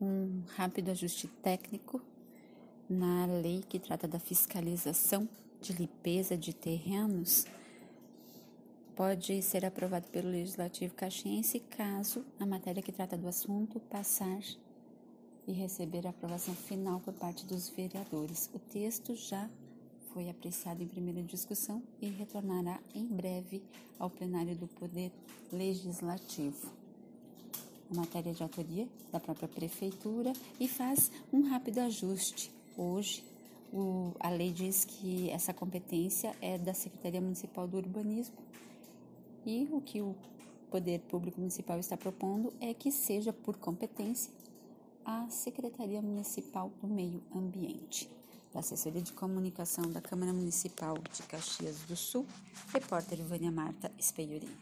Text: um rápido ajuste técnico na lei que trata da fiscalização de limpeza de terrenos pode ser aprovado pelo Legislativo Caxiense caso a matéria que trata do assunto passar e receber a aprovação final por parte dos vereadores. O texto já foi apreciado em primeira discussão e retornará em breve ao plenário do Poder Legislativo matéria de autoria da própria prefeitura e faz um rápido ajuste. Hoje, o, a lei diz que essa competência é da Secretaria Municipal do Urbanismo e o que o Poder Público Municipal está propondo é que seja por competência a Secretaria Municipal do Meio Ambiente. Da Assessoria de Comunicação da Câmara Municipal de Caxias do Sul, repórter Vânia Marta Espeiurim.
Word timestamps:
um 0.00 0.42
rápido 0.56 0.90
ajuste 0.90 1.26
técnico 1.42 2.00
na 2.88 3.26
lei 3.26 3.62
que 3.68 3.78
trata 3.78 4.06
da 4.06 4.18
fiscalização 4.18 5.28
de 5.60 5.72
limpeza 5.72 6.36
de 6.36 6.54
terrenos 6.54 7.46
pode 8.94 9.42
ser 9.42 9.64
aprovado 9.64 10.08
pelo 10.08 10.28
Legislativo 10.28 10.94
Caxiense 10.94 11.60
caso 11.60 12.24
a 12.38 12.46
matéria 12.46 12.82
que 12.82 12.92
trata 12.92 13.16
do 13.16 13.28
assunto 13.28 13.80
passar 13.80 14.40
e 15.46 15.52
receber 15.52 16.06
a 16.06 16.10
aprovação 16.10 16.54
final 16.54 17.00
por 17.00 17.14
parte 17.14 17.46
dos 17.46 17.68
vereadores. 17.68 18.50
O 18.52 18.58
texto 18.58 19.14
já 19.14 19.48
foi 20.12 20.28
apreciado 20.28 20.82
em 20.82 20.88
primeira 20.88 21.22
discussão 21.22 21.82
e 22.00 22.08
retornará 22.08 22.80
em 22.94 23.06
breve 23.06 23.62
ao 23.98 24.10
plenário 24.10 24.56
do 24.56 24.66
Poder 24.66 25.12
Legislativo 25.52 26.87
matéria 27.90 28.32
de 28.32 28.42
autoria 28.42 28.88
da 29.10 29.18
própria 29.18 29.48
prefeitura 29.48 30.32
e 30.58 30.68
faz 30.68 31.10
um 31.32 31.42
rápido 31.48 31.78
ajuste. 31.78 32.50
Hoje, 32.76 33.24
o, 33.72 34.12
a 34.20 34.30
lei 34.30 34.52
diz 34.52 34.84
que 34.84 35.30
essa 35.30 35.52
competência 35.52 36.34
é 36.40 36.56
da 36.58 36.74
Secretaria 36.74 37.20
Municipal 37.20 37.66
do 37.66 37.76
Urbanismo 37.76 38.36
e 39.44 39.68
o 39.70 39.80
que 39.80 40.00
o 40.00 40.14
Poder 40.70 41.00
Público 41.00 41.40
Municipal 41.40 41.78
está 41.78 41.96
propondo 41.96 42.52
é 42.60 42.74
que 42.74 42.92
seja 42.92 43.32
por 43.32 43.56
competência 43.56 44.30
a 45.04 45.26
Secretaria 45.30 46.02
Municipal 46.02 46.70
do 46.82 46.86
Meio 46.86 47.22
Ambiente. 47.34 48.10
Da 48.52 48.60
Assessoria 48.60 49.00
de 49.00 49.12
Comunicação 49.12 49.90
da 49.90 50.00
Câmara 50.00 50.32
Municipal 50.32 50.96
de 51.12 51.22
Caxias 51.22 51.78
do 51.88 51.96
Sul, 51.96 52.26
repórter 52.72 53.18
Vânia 53.22 53.50
Marta 53.50 53.90
Espeiurim. 53.98 54.58